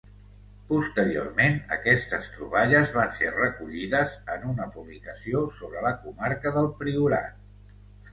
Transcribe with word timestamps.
Posteriorment, 0.69 1.57
aquestes 1.75 2.29
troballes 2.37 2.93
van 2.95 3.13
ser 3.17 3.33
recollides 3.35 4.15
en 4.37 4.47
una 4.53 4.67
publicació 4.79 5.43
sobre 5.59 5.85
la 5.89 5.93
comarca 6.07 6.55
del 6.57 6.71
Priorat. 6.81 7.39